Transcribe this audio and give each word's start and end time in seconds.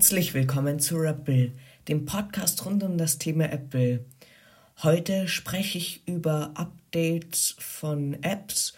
Herzlich 0.00 0.32
willkommen 0.32 0.80
zu 0.80 1.02
Apple, 1.02 1.52
dem 1.86 2.06
Podcast 2.06 2.64
rund 2.64 2.82
um 2.82 2.96
das 2.96 3.18
Thema 3.18 3.52
Apple. 3.52 4.06
Heute 4.82 5.28
spreche 5.28 5.76
ich 5.76 6.08
über 6.08 6.52
Updates 6.54 7.54
von 7.58 8.14
Apps, 8.22 8.72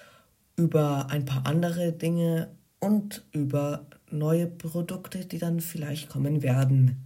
über 0.56 1.06
ein 1.11 1.24
paar 1.24 1.46
andere 1.46 1.93
Dinge 1.93 2.50
und 2.80 3.24
über 3.30 3.86
neue 4.11 4.48
Produkte, 4.48 5.24
die 5.24 5.38
dann 5.38 5.61
vielleicht 5.61 6.08
kommen 6.08 6.43
werden. 6.43 6.96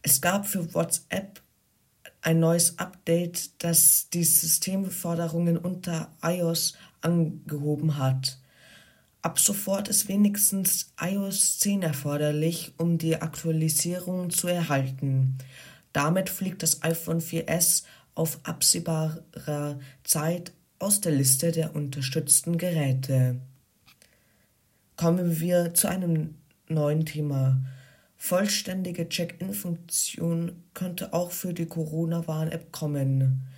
Es 0.00 0.22
gab 0.22 0.46
für 0.46 0.72
WhatsApp 0.72 1.42
ein 2.22 2.40
neues 2.40 2.78
Update, 2.78 3.62
das 3.62 4.08
die 4.08 4.24
Systemforderungen 4.24 5.58
unter 5.58 6.10
iOS 6.22 6.72
angehoben 7.02 7.98
hat. 7.98 8.38
Ab 9.26 9.40
sofort 9.40 9.88
ist 9.88 10.06
wenigstens 10.06 10.92
iOS 11.00 11.58
10 11.58 11.82
erforderlich, 11.82 12.74
um 12.78 12.96
die 12.96 13.20
Aktualisierung 13.20 14.30
zu 14.30 14.46
erhalten. 14.46 15.36
Damit 15.92 16.30
fliegt 16.30 16.62
das 16.62 16.84
iPhone 16.84 17.20
4S 17.20 17.82
auf 18.14 18.38
absehbarer 18.44 19.80
Zeit 20.04 20.52
aus 20.78 21.00
der 21.00 21.10
Liste 21.10 21.50
der 21.50 21.74
unterstützten 21.74 22.56
Geräte. 22.56 23.40
Kommen 24.94 25.40
wir 25.40 25.74
zu 25.74 25.88
einem 25.88 26.36
neuen 26.68 27.04
Thema. 27.04 27.60
Vollständige 28.16 29.08
Check-in-Funktion 29.08 30.52
könnte 30.72 31.12
auch 31.12 31.32
für 31.32 31.52
die 31.52 31.66
Corona-Warn-App 31.66 32.70
kommen. 32.70 33.48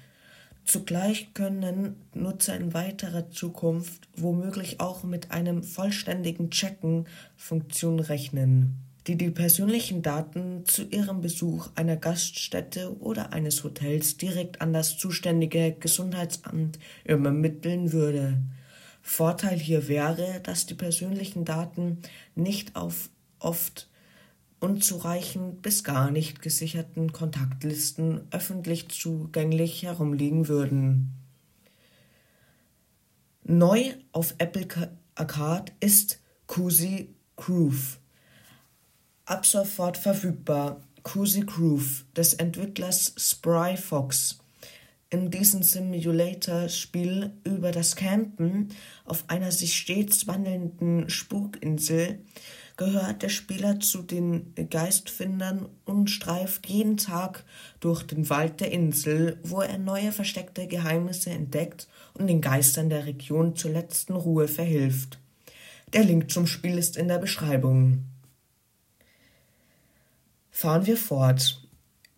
Zugleich 0.69 1.33
können 1.33 1.97
Nutzer 2.13 2.55
in 2.55 2.75
weiterer 2.75 3.31
Zukunft 3.31 4.07
womöglich 4.15 4.81
auch 4.81 5.03
mit 5.03 5.31
einem 5.31 5.63
vollständigen 5.63 6.51
Checken-Funktion 6.51 8.01
rechnen, 8.01 8.77
die 9.07 9.17
die 9.17 9.31
persönlichen 9.31 10.03
Daten 10.03 10.67
zu 10.67 10.83
ihrem 10.83 11.23
Besuch 11.23 11.71
einer 11.75 11.97
Gaststätte 11.97 13.01
oder 13.01 13.33
eines 13.33 13.65
Hotels 13.65 14.19
direkt 14.19 14.61
an 14.61 14.75
das 14.75 14.99
zuständige 14.99 15.73
Gesundheitsamt 15.73 16.79
übermitteln 17.07 17.93
würde. 17.93 18.37
Vorteil 19.01 19.59
hier 19.59 19.89
wäre, 19.89 20.41
dass 20.43 20.67
die 20.67 20.75
persönlichen 20.75 21.47
Daten 21.47 22.03
nicht 22.35 22.77
auf 22.77 23.09
oft 23.39 23.88
unzureichend 24.61 25.63
bis 25.63 25.85
gar 25.85 26.11
nicht 26.11 26.43
gesicherten 26.43 27.13
Kontaktlisten 27.13 28.27
öffentlich 28.31 28.89
zugänglich 28.89 29.83
herumliegen 29.83 30.49
würden. 30.49 31.15
Neu 33.45 33.95
auf 34.13 34.35
Apple 34.39 34.91
Arcade 35.15 35.73
ist 35.81 36.21
Cozy 36.47 37.15
Groove. 37.37 37.99
Ab 39.25 39.47
sofort 39.47 39.97
verfügbar 39.97 40.81
Cozy 41.03 41.41
Groove 41.41 42.05
des 42.15 42.35
Entwicklers 42.35 43.15
Spry 43.17 43.77
Fox. 43.77 44.39
In 45.11 45.31
diesem 45.31 45.63
Simulator-Spiel 45.63 47.33
über 47.45 47.73
das 47.73 47.97
Campen 47.97 48.69
auf 49.07 49.25
einer 49.29 49.51
sich 49.51 49.75
stets 49.75 50.27
wandelnden 50.27 51.09
Spukinsel 51.09 52.21
gehört 52.79 53.23
der 53.23 53.29
Spieler 53.29 53.81
zu 53.81 54.03
den 54.03 54.55
Geistfindern 54.71 55.69
und 55.85 56.09
streift 56.09 56.67
jeden 56.69 56.97
Tag 56.97 57.45
durch 57.81 58.05
den 58.05 58.31
Wald 58.31 58.61
der 58.61 58.71
Insel, 58.71 59.39
wo 59.43 59.61
er 59.61 59.79
neue 59.79 60.13
versteckte 60.13 60.69
Geheimnisse 60.69 61.31
entdeckt 61.31 61.89
und 62.15 62.29
den 62.29 62.41
Geistern 62.41 62.89
der 62.89 63.05
Region 63.05 63.57
zur 63.57 63.73
letzten 63.73 64.15
Ruhe 64.15 64.47
verhilft. 64.47 65.19
Der 65.93 66.05
Link 66.05 66.31
zum 66.31 66.47
Spiel 66.47 66.79
ist 66.79 66.97
in 66.97 67.09
der 67.09 67.19
Beschreibung. 67.19 68.05
Fahren 70.53 70.87
wir 70.87 70.97
fort. 70.97 71.61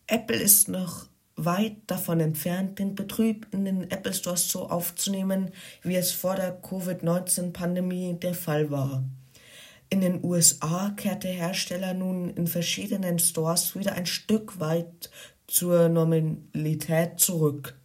Apple 0.07 0.37
ist 0.37 0.69
noch 0.69 1.07
weit 1.37 1.77
davon 1.87 2.21
entfernt, 2.21 2.79
den 2.79 2.95
Betrieb 2.95 3.47
in 3.53 3.65
den 3.65 3.91
Apple 3.91 4.13
Stores 4.13 4.51
so 4.51 4.69
aufzunehmen, 4.69 5.53
wie 5.83 5.97
es 5.97 6.13
vor 6.13 6.37
der 6.37 6.53
Covid-19-Pandemie 6.61 8.19
der 8.21 8.35
Fall 8.35 8.71
war. 8.71 9.05
In 9.93 10.01
den 10.01 10.23
USA 10.25 10.91
kehrt 10.91 11.25
der 11.25 11.33
Hersteller 11.33 11.95
nun 11.95 12.31
in 12.31 12.47
verschiedenen 12.47 13.19
Stores 13.19 13.75
wieder 13.75 13.95
ein 13.95 14.07
Stück 14.07 14.61
weit 14.61 15.11
zur 15.49 15.89
Normalität 15.89 17.19
zurück, 17.19 17.77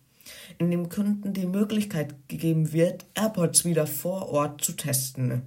indem 0.60 0.90
Kunden 0.90 1.34
die 1.34 1.48
Möglichkeit 1.48 2.14
gegeben 2.28 2.72
wird, 2.74 3.08
AirPods 3.16 3.66
wieder 3.66 3.88
vor 3.88 4.30
Ort 4.30 4.64
zu 4.64 4.74
testen. 4.74 5.42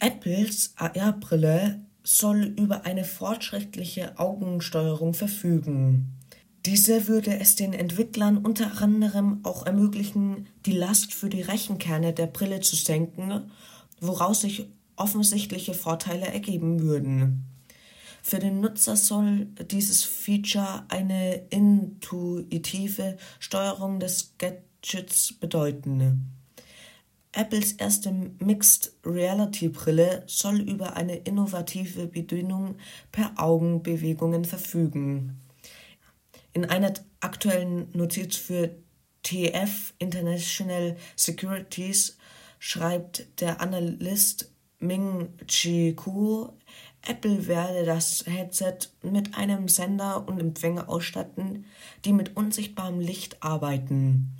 Apples 0.00 0.74
AR-Brille 0.76 1.80
soll 2.02 2.52
über 2.58 2.84
eine 2.84 3.04
fortschrittliche 3.04 4.18
Augensteuerung 4.18 5.14
verfügen. 5.14 6.18
Diese 6.66 7.08
würde 7.08 7.40
es 7.40 7.56
den 7.56 7.72
Entwicklern 7.72 8.36
unter 8.36 8.82
anderem 8.82 9.40
auch 9.44 9.64
ermöglichen, 9.64 10.46
die 10.66 10.72
Last 10.72 11.14
für 11.14 11.30
die 11.30 11.42
Rechenkerne 11.42 12.12
der 12.12 12.26
Brille 12.26 12.60
zu 12.60 12.76
senken 12.76 13.50
woraus 14.06 14.42
sich 14.42 14.68
offensichtliche 14.96 15.74
Vorteile 15.74 16.26
ergeben 16.26 16.80
würden. 16.80 17.44
Für 18.22 18.38
den 18.38 18.60
Nutzer 18.60 18.96
soll 18.96 19.46
dieses 19.70 20.02
Feature 20.02 20.86
eine 20.88 21.46
intuitive 21.50 23.18
Steuerung 23.38 24.00
des 24.00 24.34
Gadgets 24.38 25.34
bedeuten. 25.34 26.30
Apples 27.32 27.72
erste 27.72 28.12
Mixed 28.38 28.92
Reality 29.04 29.68
Brille 29.68 30.22
soll 30.26 30.60
über 30.60 30.96
eine 30.96 31.16
innovative 31.16 32.06
Bedienung 32.06 32.76
per 33.12 33.32
Augenbewegungen 33.36 34.44
verfügen. 34.44 35.40
In 36.52 36.64
einer 36.64 36.94
aktuellen 37.20 37.88
Notiz 37.92 38.36
für 38.36 38.70
TF 39.24 39.94
International 39.98 40.96
Securities 41.16 42.16
schreibt 42.58 43.40
der 43.40 43.60
Analyst 43.60 44.53
Ming-Chi 44.86 45.94
Kuo, 45.94 46.54
Apple 47.06 47.46
werde 47.46 47.84
das 47.84 48.24
Headset 48.26 48.78
mit 49.02 49.36
einem 49.36 49.68
Sender 49.68 50.26
und 50.26 50.40
Empfänger 50.40 50.88
ausstatten, 50.88 51.66
die 52.04 52.12
mit 52.12 52.36
unsichtbarem 52.36 53.00
Licht 53.00 53.42
arbeiten. 53.42 54.36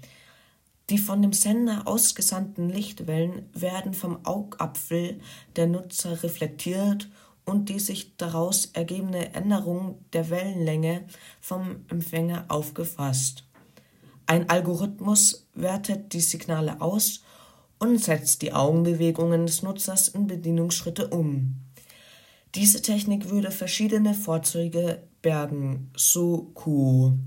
Die 0.90 0.98
von 0.98 1.22
dem 1.22 1.32
Sender 1.32 1.82
ausgesandten 1.86 2.68
Lichtwellen 2.68 3.48
werden 3.54 3.94
vom 3.94 4.24
Augapfel 4.24 5.20
der 5.56 5.66
Nutzer 5.66 6.22
reflektiert 6.22 7.08
und 7.46 7.68
die 7.68 7.78
sich 7.78 8.16
daraus 8.16 8.66
ergebende 8.66 9.34
Änderung 9.34 9.98
der 10.12 10.30
Wellenlänge 10.30 11.04
vom 11.40 11.84
Empfänger 11.88 12.46
aufgefasst. 12.48 13.44
Ein 14.26 14.48
Algorithmus 14.48 15.46
wertet 15.54 16.12
die 16.14 16.20
Signale 16.20 16.80
aus 16.80 17.22
und 17.84 17.98
setzt 17.98 18.40
die 18.40 18.54
Augenbewegungen 18.54 19.44
des 19.44 19.62
Nutzers 19.62 20.08
in 20.08 20.26
Bedienungsschritte 20.26 21.08
um. 21.08 21.56
Diese 22.54 22.80
Technik 22.80 23.30
würde 23.30 23.50
verschiedene 23.50 24.14
Vorzüge 24.14 25.02
bergen, 25.20 25.90
so 25.94 26.50
Kuo. 26.54 27.18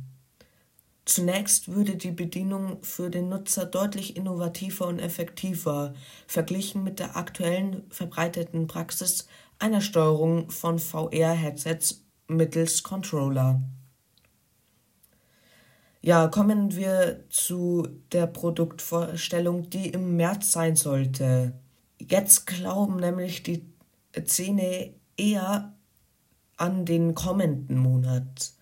Zunächst 1.05 1.69
würde 1.69 1.95
die 1.95 2.11
Bedienung 2.11 2.79
für 2.81 3.09
den 3.09 3.29
Nutzer 3.29 3.65
deutlich 3.65 4.17
innovativer 4.17 4.87
und 4.87 4.99
effektiver 4.99 5.93
verglichen 6.25 6.83
mit 6.83 6.99
der 6.99 7.15
aktuellen 7.15 7.83
verbreiteten 7.89 8.67
Praxis 8.67 9.27
einer 9.59 9.81
Steuerung 9.81 10.49
von 10.49 10.79
VR-Headsets 10.79 12.03
mittels 12.27 12.83
Controller. 12.83 13.61
Ja, 16.07 16.29
kommen 16.29 16.73
wir 16.73 17.25
zu 17.29 17.85
der 18.13 18.27
Produktvorstellung, 18.27 19.69
die 19.69 19.89
im 19.89 20.15
März 20.15 20.53
sein 20.53 20.77
sollte. 20.77 21.51
Jetzt 21.99 22.47
glauben 22.47 22.95
nämlich 22.95 23.43
die 23.43 23.65
Szene 24.25 24.93
eher 25.17 25.73
an 26.55 26.85
den 26.85 27.13
kommenden 27.13 27.77
Monat. 27.79 28.53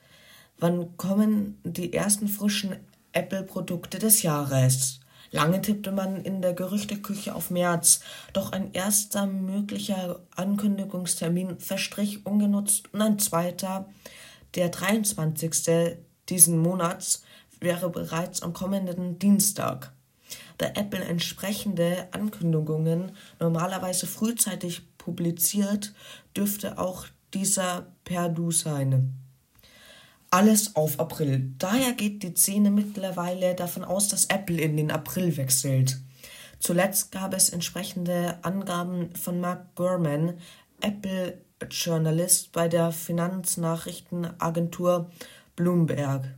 Wann 0.57 0.97
kommen 0.97 1.59
die 1.63 1.93
ersten 1.93 2.27
frischen 2.27 2.77
Apple-Produkte 3.11 3.99
des 3.99 4.23
Jahres? 4.23 5.01
Lange 5.29 5.61
tippte 5.61 5.91
man 5.91 6.23
in 6.23 6.41
der 6.41 6.55
Gerüchteküche 6.55 7.35
auf 7.35 7.51
März, 7.51 7.99
doch 8.33 8.53
ein 8.53 8.73
erster 8.73 9.27
möglicher 9.27 10.19
Ankündigungstermin 10.35 11.59
verstrich 11.59 12.25
ungenutzt 12.25 12.91
und 12.91 13.03
ein 13.03 13.19
zweiter, 13.19 13.87
der 14.55 14.69
23. 14.69 15.99
diesen 16.27 16.57
Monats, 16.57 17.21
wäre 17.65 17.89
bereits 17.89 18.41
am 18.41 18.53
kommenden 18.53 19.19
Dienstag. 19.19 19.91
Da 20.57 20.67
Apple 20.67 21.03
entsprechende 21.03 22.07
Ankündigungen 22.11 23.11
normalerweise 23.41 24.07
frühzeitig 24.07 24.83
publiziert, 24.97 25.93
dürfte 26.37 26.77
auch 26.77 27.07
dieser 27.33 27.87
per 28.05 28.29
Du 28.29 28.51
sein. 28.51 29.15
Alles 30.29 30.73
auf 30.75 30.99
April. 30.99 31.53
Daher 31.57 31.93
geht 31.93 32.21
die 32.23 32.35
Szene 32.35 32.71
mittlerweile 32.71 33.55
davon 33.55 33.83
aus, 33.83 34.07
dass 34.07 34.25
Apple 34.25 34.61
in 34.61 34.77
den 34.77 34.91
April 34.91 35.35
wechselt. 35.37 35.97
Zuletzt 36.59 37.11
gab 37.11 37.33
es 37.33 37.49
entsprechende 37.49 38.37
Angaben 38.43 39.09
von 39.15 39.39
Mark 39.39 39.73
Gurman, 39.75 40.37
Apple-Journalist 40.81 42.51
bei 42.53 42.67
der 42.67 42.91
Finanznachrichtenagentur 42.91 45.09
Bloomberg. 45.55 46.35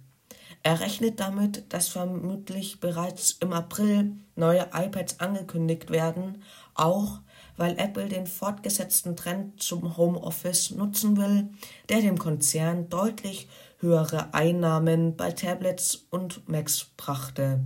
Er 0.63 0.79
rechnet 0.79 1.19
damit, 1.19 1.71
dass 1.73 1.87
vermutlich 1.87 2.79
bereits 2.79 3.37
im 3.39 3.53
April 3.53 4.13
neue 4.35 4.67
iPads 4.73 5.19
angekündigt 5.19 5.89
werden, 5.89 6.43
auch 6.73 7.19
weil 7.57 7.77
Apple 7.79 8.07
den 8.07 8.27
fortgesetzten 8.27 9.15
Trend 9.15 9.61
zum 9.61 9.97
Homeoffice 9.97 10.71
nutzen 10.71 11.17
will, 11.17 11.49
der 11.89 12.01
dem 12.01 12.17
Konzern 12.17 12.89
deutlich 12.89 13.47
höhere 13.79 14.33
Einnahmen 14.33 15.15
bei 15.15 15.31
Tablets 15.31 16.07
und 16.09 16.47
Macs 16.47 16.85
brachte. 16.97 17.63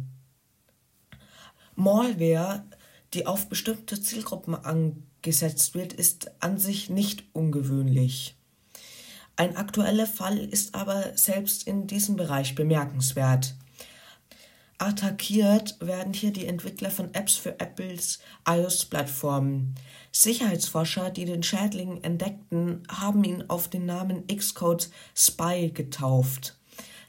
Malware, 1.76 2.64
die 3.14 3.26
auf 3.26 3.50
bestimmte 3.50 4.02
Zielgruppen 4.02 4.56
angesetzt 4.56 5.74
wird, 5.74 5.94
ist 5.94 6.32
an 6.42 6.58
sich 6.58 6.90
nicht 6.90 7.24
ungewöhnlich. 7.34 8.36
Ein 9.36 9.56
aktueller 9.56 10.07
Fall 10.07 10.38
ist 10.38 10.75
aber 10.75 11.18
selbst 11.18 11.68
in 11.68 11.88
diesem 11.88 12.16
Bereich 12.16 12.56
bemerkenswert. 12.56 13.56
Attackiert 14.78 15.78
werden 15.80 16.12
hier 16.12 16.33
die 16.33 16.48
Entwickler 16.48 16.89
von 16.89 17.13
Apps 17.13 17.36
für 17.36 17.60
Apples 17.60 18.19
iOS-Plattform. 18.48 19.75
Sicherheitsforscher, 20.12 21.12
die 21.12 21.25
den 21.25 21.44
Schädling 21.44 22.04
entdeckten, 22.04 22.81
haben 22.89 23.24
ihn 23.24 23.44
auf 23.48 23.68
den 23.68 23.86
Namen 23.86 24.25
Xcode 24.25 24.89
Spy 25.16 25.69
getauft. 25.72 26.57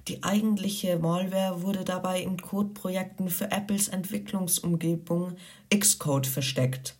Die 0.09 0.23
eigentliche 0.23 0.99
Malware 0.99 1.63
wurde 1.63 1.85
dabei 1.85 2.21
in 2.21 2.37
Codeprojekten 2.43 3.31
für 3.31 3.51
Apples 3.51 3.89
Entwicklungsumgebung 3.89 5.37
Xcode 5.75 6.27
versteckt. 6.27 6.97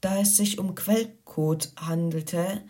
Da 0.00 0.18
es 0.18 0.36
sich 0.36 0.58
um 0.58 0.74
Quellcode 0.74 1.70
handelte, 1.76 2.62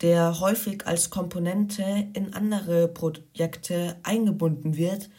der 0.00 0.40
häufig 0.40 0.86
als 0.86 1.10
Komponente 1.10 2.08
in 2.12 2.34
andere 2.34 2.88
Projekte 2.88 3.96
eingebunden 4.02 4.76
wird, 4.76 5.10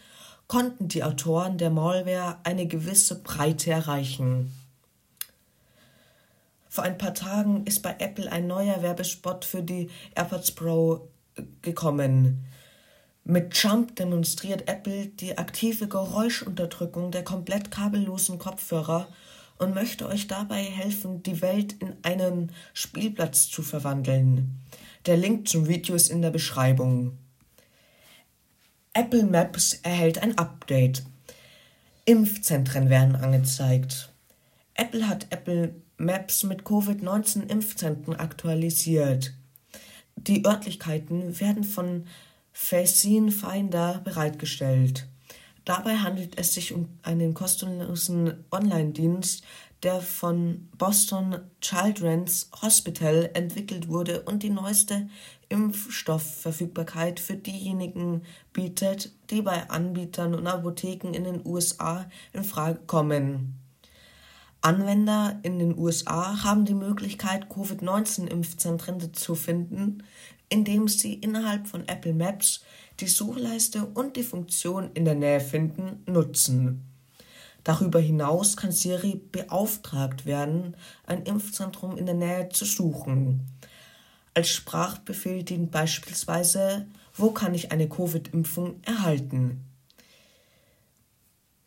konnten 0.48 0.88
die 0.88 1.04
Autoren 1.04 1.58
der 1.58 1.70
Malware 1.70 2.38
eine 2.44 2.66
gewisse 2.66 3.22
Breite 3.22 3.72
erreichen. 3.72 4.52
Vor 6.70 6.84
ein 6.84 6.98
paar 6.98 7.14
Tagen 7.14 7.66
ist 7.66 7.82
bei 7.82 7.96
Apple 8.00 8.32
ein 8.32 8.48
neuer 8.48 8.82
Werbespot 8.82 9.44
für 9.44 9.64
die 9.64 9.90
AirPods 10.16 10.52
Pro 10.52 11.10
gekommen. 11.62 12.46
Mit 13.24 13.56
Jump 13.62 13.96
demonstriert 13.96 14.68
Apple 14.68 15.08
die 15.08 15.38
aktive 15.38 15.88
Geräuschunterdrückung 15.88 17.12
der 17.12 17.24
komplett 17.24 17.70
kabellosen 17.70 18.40
Kopfhörer 18.40 19.08
und 19.60 19.76
möchte 19.76 20.08
euch 20.08 20.28
dabei 20.28 20.64
helfen, 20.64 21.22
die 21.22 21.42
Welt 21.42 21.74
in 21.74 21.96
einen 22.02 22.52
Spielplatz 22.74 23.50
zu 23.50 23.62
verwandeln. 23.62 24.60
Der 25.06 25.18
Link 25.18 25.48
zum 25.48 25.68
Video 25.68 25.96
ist 25.96 26.10
in 26.10 26.22
der 26.22 26.32
Beschreibung. 26.32 27.18
Apple 28.94 29.24
Maps 29.24 29.74
erhält 29.84 30.24
ein 30.24 30.38
Update. 30.38 31.04
Impfzentren 32.06 32.90
werden 32.90 33.16
angezeigt. 33.16 34.12
Apple 34.74 35.08
hat 35.08 35.28
Apple 35.30 35.76
Maps 35.98 36.44
mit 36.44 36.64
Covid-19-Impfzentren 36.64 38.16
aktualisiert. 38.16 39.34
Die 40.16 40.46
Örtlichkeiten 40.46 41.40
werden 41.40 41.64
von 41.64 42.08
Facine 42.52 43.32
Finder 43.32 44.02
bereitgestellt. 44.04 45.08
Dabei 45.70 45.98
handelt 45.98 46.40
es 46.40 46.56
sich 46.56 46.74
um 46.74 46.90
einen 47.04 47.36
kostenlosen 47.36 48.44
Online-Dienst, 48.50 49.44
der 49.84 50.02
von 50.02 50.68
Boston 50.80 51.42
Children's 51.62 52.50
Hospital 52.64 53.30
entwickelt 53.36 53.88
wurde 53.88 54.24
und 54.24 54.42
die 54.42 54.50
neueste 54.50 55.08
Impfstoffverfügbarkeit 55.50 57.20
für 57.20 57.36
diejenigen 57.36 58.24
bietet, 58.52 59.12
die 59.30 59.44
bei 59.44 59.70
Anbietern 59.70 60.34
und 60.34 60.48
Apotheken 60.48 61.14
in 61.14 61.24
den 61.24 61.46
USA 61.46 62.10
in 62.34 62.44
Frage 62.44 62.80
kommen. 62.88 63.60
Anwender 64.62 65.38
in 65.44 65.60
den 65.60 65.78
USA 65.78 66.44
haben 66.44 66.66
die 66.66 66.74
Möglichkeit, 66.74 67.48
Covid-19-Impfzentren 67.48 69.14
zu 69.14 69.36
finden, 69.36 70.02
indem 70.50 70.88
sie 70.88 71.14
innerhalb 71.14 71.68
von 71.68 71.88
Apple 71.88 72.16
Maps 72.16 72.62
die 73.00 73.08
Suchleiste 73.08 73.86
und 73.86 74.16
die 74.16 74.24
Funktion 74.24 74.92
in 74.94 75.06
der 75.06 75.16
Nähe 75.16 75.40
finden 75.40 76.04
nutzen. 76.06 76.86
Darüber 77.64 78.00
hinaus 78.00 78.58
kann 78.58 78.72
Siri 78.72 79.22
beauftragt 79.32 80.26
werden, 80.26 80.76
ein 81.06 81.24
Impfzentrum 81.24 81.98
in 81.98 82.06
der 82.06 82.16
Nähe 82.16 82.50
zu 82.50 82.66
suchen. 82.66 83.48
Als 84.34 84.50
Sprachbefehl 84.50 85.44
dient 85.44 85.72
beispielsweise 85.72 86.88
Wo 87.16 87.32
kann 87.32 87.54
ich 87.54 87.72
eine 87.72 87.88
Covid-Impfung 87.90 88.82
erhalten? 88.84 89.66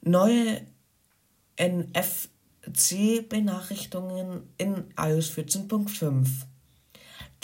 Neue 0.01 0.63
NFC-Benachrichtigungen 1.61 4.49
in 4.57 4.85
iOS 4.97 5.33
14.5 5.33 6.47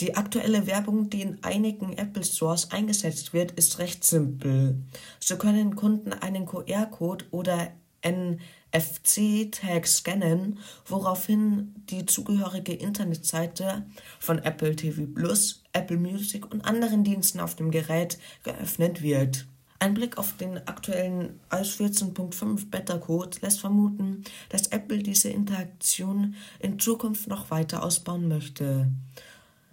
die 0.00 0.16
aktuelle 0.16 0.66
Werbung, 0.66 1.10
die 1.10 1.22
in 1.22 1.42
einigen 1.42 1.92
Apple 1.94 2.24
Stores 2.24 2.70
eingesetzt 2.70 3.32
wird, 3.32 3.52
ist 3.52 3.78
recht 3.78 4.04
simpel. 4.04 4.76
So 5.18 5.36
können 5.36 5.76
Kunden 5.76 6.12
einen 6.12 6.46
QR-Code 6.46 7.26
oder 7.30 7.72
NFC-Tag 8.06 9.86
scannen, 9.86 10.58
woraufhin 10.86 11.74
die 11.90 12.06
zugehörige 12.06 12.74
Internetseite 12.74 13.86
von 14.20 14.38
Apple 14.38 14.76
TV 14.76 15.06
Plus, 15.06 15.64
Apple 15.72 15.96
Music 15.96 16.50
und 16.50 16.64
anderen 16.64 17.02
Diensten 17.02 17.40
auf 17.40 17.56
dem 17.56 17.70
Gerät 17.70 18.18
geöffnet 18.44 19.02
wird. 19.02 19.46
Ein 19.80 19.94
Blick 19.94 20.18
auf 20.18 20.36
den 20.36 20.58
aktuellen 20.66 21.38
iOS 21.52 21.78
14.5 21.78 22.68
Beta-Code 22.68 23.38
lässt 23.42 23.60
vermuten, 23.60 24.24
dass 24.48 24.68
Apple 24.68 24.98
diese 24.98 25.28
Interaktion 25.28 26.34
in 26.58 26.80
Zukunft 26.80 27.28
noch 27.28 27.52
weiter 27.52 27.84
ausbauen 27.84 28.26
möchte. 28.26 28.90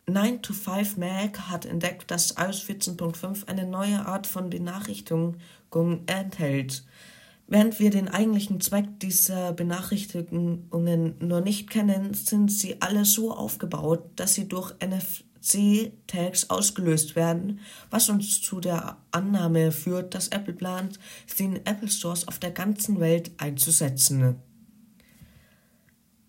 9 0.07 0.41
to 0.43 0.53
5 0.53 0.97
Mac 0.97 1.39
hat 1.49 1.65
entdeckt, 1.65 2.11
dass 2.11 2.35
iOS 2.37 2.61
14.5 2.63 3.47
eine 3.47 3.65
neue 3.65 4.05
Art 4.05 4.27
von 4.27 4.51
Benachrichtigung 4.51 5.35
enthält. 6.05 6.83
Während 7.47 7.79
wir 7.79 7.89
den 7.89 8.07
eigentlichen 8.07 8.61
Zweck 8.61 8.99
dieser 8.99 9.53
Benachrichtigungen 9.53 11.15
nur 11.19 11.41
nicht 11.41 11.69
kennen, 11.69 12.13
sind 12.13 12.51
sie 12.51 12.81
alle 12.81 13.05
so 13.05 13.35
aufgebaut, 13.35 14.03
dass 14.15 14.35
sie 14.35 14.47
durch 14.47 14.73
NFC-Tags 14.79 16.49
ausgelöst 16.49 17.15
werden, 17.15 17.59
was 17.89 18.09
uns 18.09 18.41
zu 18.41 18.59
der 18.59 18.97
Annahme 19.11 19.71
führt, 19.71 20.13
dass 20.13 20.27
Apple 20.29 20.53
plant, 20.53 20.99
sie 21.27 21.45
in 21.45 21.65
Apple 21.65 21.89
Stores 21.89 22.27
auf 22.27 22.39
der 22.39 22.51
ganzen 22.51 22.99
Welt 22.99 23.31
einzusetzen. 23.37 24.37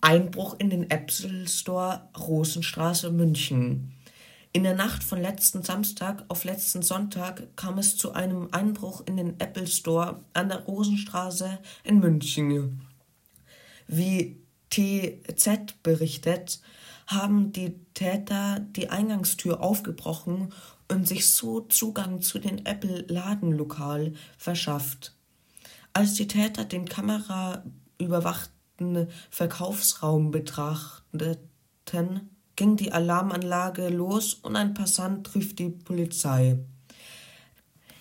Einbruch 0.06 0.54
in 0.60 0.70
den 0.70 0.88
Apple 0.88 1.48
Store 1.48 2.08
Rosenstraße 2.16 3.10
München. 3.10 3.92
In 4.52 4.62
der 4.62 4.76
Nacht 4.76 5.02
von 5.02 5.20
letzten 5.20 5.64
Samstag 5.64 6.25
auf 6.28 6.44
letzten 6.44 6.82
Sonntag 6.82 7.56
kam 7.56 7.76
es 7.78 7.96
zu 7.96 8.12
einem 8.12 8.46
Einbruch 8.52 9.02
in 9.06 9.16
den 9.16 9.40
Apple 9.40 9.66
Store 9.66 10.22
an 10.32 10.48
der 10.48 10.60
Rosenstraße 10.60 11.58
in 11.82 11.98
München. 11.98 12.82
Wie 13.88 14.40
TZ 14.70 15.82
berichtet, 15.82 16.60
haben 17.08 17.50
die 17.50 17.75
Täter 17.94 18.60
die 18.60 18.90
Eingangstür 18.90 19.60
aufgebrochen 19.60 20.52
und 20.88 21.08
sich 21.08 21.28
so 21.28 21.62
Zugang 21.62 22.22
zu 22.22 22.38
den 22.38 22.64
Apple-Ladenlokal 22.64 24.12
verschafft. 24.38 25.16
Als 25.92 26.14
die 26.14 26.28
Täter 26.28 26.64
den 26.64 26.84
kameraüberwachten 26.88 28.55
Verkaufsraum 29.30 30.30
betrachteten, 30.30 32.30
ging 32.56 32.76
die 32.76 32.92
Alarmanlage 32.92 33.88
los 33.88 34.35
und 34.35 34.56
ein 34.56 34.75
Passant 34.75 35.35
rief 35.35 35.54
die 35.54 35.71
Polizei. 35.71 36.59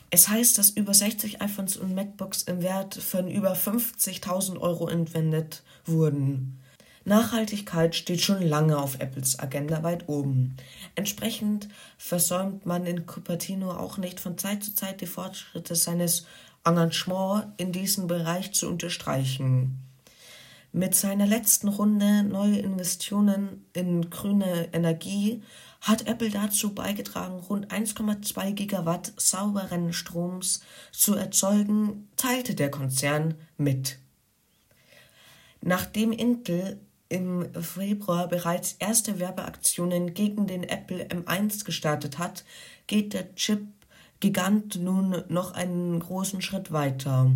Es 0.09 0.29
heißt, 0.29 0.57
dass 0.57 0.69
über 0.69 0.93
60 0.93 1.41
iPhones 1.41 1.75
und 1.75 1.93
MacBooks 1.93 2.43
im 2.43 2.61
Wert 2.61 2.95
von 2.95 3.29
über 3.29 3.53
50.000 3.53 4.59
Euro 4.59 4.87
entwendet 4.87 5.63
wurden. 5.85 6.59
Nachhaltigkeit 7.03 7.95
steht 7.95 8.21
schon 8.21 8.41
lange 8.41 8.77
auf 8.77 8.99
Apples 8.99 9.37
Agenda 9.37 9.83
weit 9.83 10.09
oben. 10.09 10.55
Entsprechend 10.95 11.67
versäumt 11.97 12.65
man 12.65 12.85
in 12.85 13.05
Cupertino 13.05 13.71
auch 13.71 13.97
nicht 13.97 14.19
von 14.19 14.37
Zeit 14.37 14.63
zu 14.63 14.73
Zeit 14.73 15.01
die 15.01 15.05
Fortschritte 15.05 15.75
seines 15.75 16.25
Engagements 16.63 17.47
in 17.57 17.71
diesem 17.71 18.07
Bereich 18.07 18.53
zu 18.53 18.67
unterstreichen. 18.67 19.84
Mit 20.75 20.93
seiner 20.93 21.25
letzten 21.25 21.69
Runde 21.69 22.23
neue 22.23 22.57
Investitionen 22.57 23.65
in 23.71 24.09
grüne 24.09 24.67
Energie 24.73 25.41
hat 25.79 26.05
Apple 26.05 26.29
dazu 26.29 26.75
beigetragen, 26.75 27.39
rund 27.39 27.71
1,2 27.71 28.51
Gigawatt 28.51 29.13
sauberen 29.15 29.93
Stroms 29.93 30.65
zu 30.91 31.15
erzeugen, 31.15 32.09
teilte 32.17 32.55
der 32.55 32.71
Konzern 32.71 33.35
mit. 33.55 33.99
Nachdem 35.61 36.11
Intel 36.11 36.81
im 37.07 37.53
Februar 37.53 38.27
bereits 38.27 38.73
erste 38.73 39.17
Werbeaktionen 39.17 40.13
gegen 40.13 40.45
den 40.45 40.63
Apple 40.63 41.05
M1 41.05 41.63
gestartet 41.63 42.17
hat, 42.17 42.43
geht 42.87 43.13
der 43.13 43.33
Chip-Gigant 43.35 44.75
nun 44.75 45.23
noch 45.29 45.53
einen 45.53 46.01
großen 46.01 46.41
Schritt 46.41 46.73
weiter. 46.73 47.31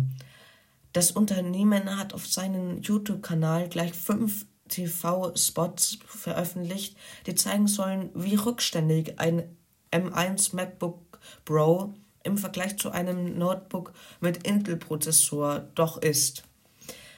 Das 0.92 1.12
Unternehmen 1.12 1.96
hat 1.96 2.14
auf 2.14 2.26
seinem 2.26 2.80
YouTube-Kanal 2.82 3.68
gleich 3.68 3.92
fünf 3.92 4.46
TV-Spots 4.68 5.98
veröffentlicht, 6.06 6.96
die 7.26 7.34
zeigen 7.34 7.66
sollen, 7.66 8.10
wie 8.14 8.34
rückständig 8.34 9.18
ein 9.18 9.56
M1 9.92 10.54
MacBook 10.54 11.20
Pro 11.44 11.94
im 12.22 12.38
Vergleich 12.38 12.76
zu 12.76 12.90
einem 12.90 13.38
Notebook 13.38 13.92
mit 14.20 14.46
Intel-Prozessor 14.46 15.60
doch 15.74 15.98
ist. 15.98 16.44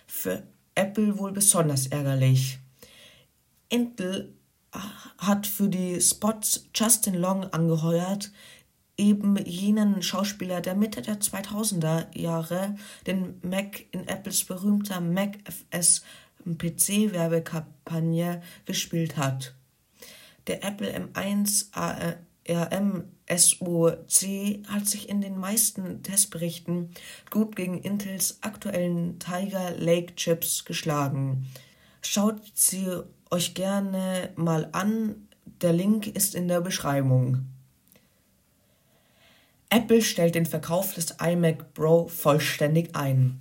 Für 0.06 0.42
Apple 0.74 1.18
wohl 1.18 1.32
besonders 1.32 1.86
ärgerlich. 1.86 2.58
Intel 3.68 4.34
hat 5.18 5.46
für 5.46 5.68
die 5.68 6.00
Spots 6.00 6.68
Justin 6.74 7.14
Long 7.14 7.44
angeheuert, 7.44 8.32
eben 9.02 9.36
jenen 9.44 10.00
Schauspieler, 10.00 10.60
der 10.60 10.76
Mitte 10.76 11.02
der 11.02 11.20
2000er 11.20 12.16
Jahre 12.16 12.76
den 13.06 13.34
Mac 13.42 13.84
in 13.90 14.06
Apples 14.06 14.44
berühmter 14.44 15.00
MacFS 15.00 16.04
PC-Werbekampagne 16.46 18.42
gespielt 18.64 19.16
hat. 19.16 19.54
Der 20.46 20.64
Apple 20.64 20.92
M1 20.96 21.66
ARM 21.72 23.04
SoC 23.28 24.66
hat 24.68 24.86
sich 24.86 25.08
in 25.08 25.20
den 25.20 25.36
meisten 25.36 26.02
Testberichten 26.02 26.90
gut 27.30 27.56
gegen 27.56 27.80
Intels 27.80 28.38
aktuellen 28.42 29.18
Tiger 29.18 29.72
Lake 29.76 30.14
Chips 30.14 30.64
geschlagen. 30.64 31.46
Schaut 32.02 32.40
sie 32.54 32.88
euch 33.30 33.54
gerne 33.54 34.30
mal 34.36 34.68
an, 34.72 35.28
der 35.60 35.72
Link 35.72 36.06
ist 36.06 36.34
in 36.34 36.46
der 36.48 36.60
Beschreibung. 36.60 37.46
Apple 39.72 40.02
stellt 40.02 40.34
den 40.34 40.44
Verkauf 40.44 40.92
des 40.92 41.16
iMac 41.18 41.72
Pro 41.72 42.06
vollständig 42.06 42.94
ein. 42.94 43.40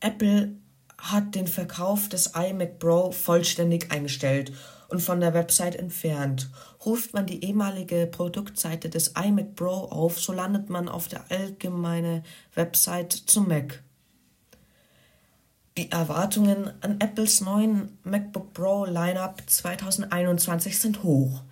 Apple 0.00 0.56
hat 0.98 1.36
den 1.36 1.46
Verkauf 1.46 2.08
des 2.08 2.32
iMac 2.34 2.80
Pro 2.80 3.12
vollständig 3.12 3.92
eingestellt 3.92 4.52
und 4.88 5.00
von 5.00 5.20
der 5.20 5.34
Website 5.34 5.76
entfernt. 5.76 6.50
Ruft 6.84 7.14
man 7.14 7.26
die 7.26 7.44
ehemalige 7.44 8.08
Produktseite 8.08 8.88
des 8.88 9.12
iMac 9.16 9.54
Pro 9.54 9.84
auf, 9.84 10.18
so 10.18 10.32
landet 10.32 10.70
man 10.70 10.88
auf 10.88 11.06
der 11.06 11.30
allgemeinen 11.30 12.24
Website 12.56 13.12
zum 13.12 13.46
Mac. 13.46 13.84
Die 15.76 15.92
Erwartungen 15.92 16.72
an 16.80 16.98
Apples 16.98 17.42
neuen 17.42 17.96
MacBook 18.02 18.52
Pro 18.54 18.86
Lineup 18.86 19.40
2021 19.46 20.80
sind 20.80 21.04
hoch. 21.04 21.42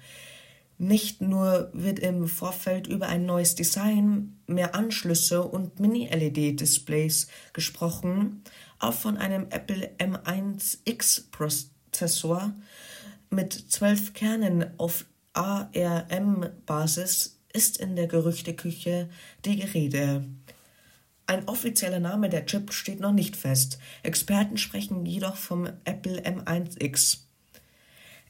Nicht 0.78 1.22
nur 1.22 1.70
wird 1.72 2.00
im 2.00 2.28
Vorfeld 2.28 2.86
über 2.86 3.08
ein 3.08 3.24
neues 3.24 3.54
Design, 3.54 4.38
mehr 4.46 4.74
Anschlüsse 4.74 5.42
und 5.42 5.80
Mini-LED-Displays 5.80 7.28
gesprochen, 7.54 8.42
auch 8.78 8.92
von 8.92 9.16
einem 9.16 9.46
Apple 9.50 9.90
M1X-Prozessor 9.98 12.52
mit 13.30 13.52
zwölf 13.52 14.12
Kernen 14.12 14.78
auf 14.78 15.06
ARM-Basis 15.32 17.40
ist 17.52 17.78
in 17.78 17.96
der 17.96 18.06
Gerüchteküche 18.06 19.08
die 19.44 19.62
Rede. 19.62 20.24
Ein 21.26 21.48
offizieller 21.48 21.98
Name 22.00 22.28
der 22.28 22.46
Chip 22.46 22.72
steht 22.72 23.00
noch 23.00 23.12
nicht 23.12 23.34
fest. 23.34 23.78
Experten 24.02 24.58
sprechen 24.58 25.06
jedoch 25.06 25.36
vom 25.36 25.68
Apple 25.84 26.20
M1X. 26.20 27.25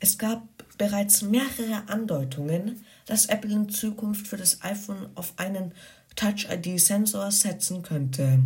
Es 0.01 0.19
gab 0.19 0.47
bereits 0.79 1.23
mehrere 1.23 1.89
Andeutungen, 1.89 2.85
dass 3.07 3.27
Apple 3.27 3.53
in 3.53 3.69
Zukunft 3.69 4.27
für 4.27 4.37
das 4.37 4.63
iPhone 4.63 5.09
auf 5.15 5.35
einen 5.39 5.73
Touch-ID-Sensor 6.17 7.31
setzen 7.31 7.83
könnte, 7.83 8.43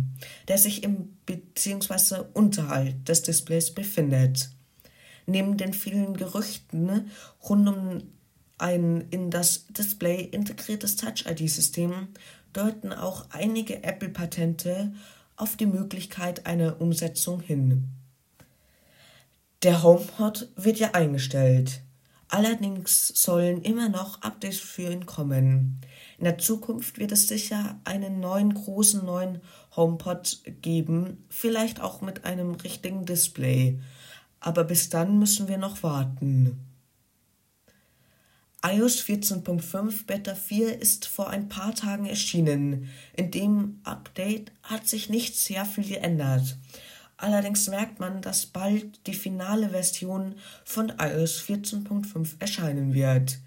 der 0.47 0.57
sich 0.57 0.83
im 0.83 1.17
bzw. 1.25 2.23
unterhalb 2.33 3.05
des 3.05 3.23
Displays 3.23 3.71
befindet. 3.73 4.49
Neben 5.25 5.57
den 5.57 5.73
vielen 5.73 6.15
Gerüchten 6.15 7.09
rund 7.47 7.69
um 7.69 8.03
ein 8.57 9.07
in 9.09 9.31
das 9.31 9.65
Display 9.67 10.21
integriertes 10.21 10.95
Touch-ID-System 10.95 12.09
deuten 12.53 12.93
auch 12.93 13.25
einige 13.31 13.83
Apple-Patente 13.83 14.93
auf 15.35 15.55
die 15.57 15.65
Möglichkeit 15.65 16.45
einer 16.45 16.79
Umsetzung 16.79 17.39
hin. 17.39 17.87
Der 19.63 19.83
HomePod 19.83 20.47
wird 20.55 20.79
ja 20.79 20.91
eingestellt. 20.91 21.81
Allerdings 22.29 23.09
sollen 23.09 23.61
immer 23.61 23.89
noch 23.89 24.23
Updates 24.23 24.57
für 24.57 24.91
ihn 24.91 25.05
kommen. 25.05 25.81
In 26.17 26.23
der 26.23 26.39
Zukunft 26.39 26.97
wird 26.97 27.11
es 27.11 27.27
sicher 27.27 27.79
einen 27.83 28.19
neuen 28.19 28.55
großen 28.55 29.05
neuen 29.05 29.41
HomePod 29.75 30.39
geben, 30.61 31.25
vielleicht 31.29 31.79
auch 31.79 32.01
mit 32.01 32.25
einem 32.25 32.55
richtigen 32.55 33.05
Display. 33.05 33.79
Aber 34.39 34.63
bis 34.63 34.89
dann 34.89 35.19
müssen 35.19 35.47
wir 35.47 35.59
noch 35.59 35.83
warten. 35.83 36.65
iOS 38.63 39.03
14.5 39.03 40.05
Beta 40.07 40.33
4 40.33 40.81
ist 40.81 41.05
vor 41.05 41.29
ein 41.29 41.49
paar 41.49 41.75
Tagen 41.75 42.07
erschienen. 42.07 42.89
In 43.15 43.29
dem 43.29 43.79
Update 43.83 44.51
hat 44.63 44.87
sich 44.87 45.09
nicht 45.09 45.35
sehr 45.35 45.65
viel 45.65 45.83
geändert. 45.83 46.57
Allerdings 47.21 47.67
merkt 47.67 47.99
man, 47.99 48.21
dass 48.21 48.47
bald 48.47 49.05
die 49.05 49.13
finale 49.13 49.69
Version 49.69 50.35
von 50.65 50.91
iOS 50.99 51.39
14.5 51.41 52.29
erscheinen 52.39 52.95
wird. 52.95 53.37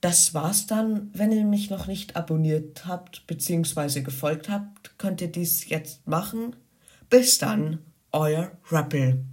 Das 0.00 0.34
war's 0.34 0.66
dann. 0.66 1.10
Wenn 1.14 1.30
ihr 1.30 1.44
mich 1.44 1.70
noch 1.70 1.86
nicht 1.86 2.16
abonniert 2.16 2.84
habt 2.84 3.26
bzw. 3.28 4.00
gefolgt 4.00 4.48
habt, 4.48 4.98
könnt 4.98 5.20
ihr 5.20 5.30
dies 5.30 5.68
jetzt 5.68 6.06
machen. 6.08 6.56
Bis 7.08 7.38
dann, 7.38 7.78
euer 8.10 8.50
Rappel. 8.70 9.24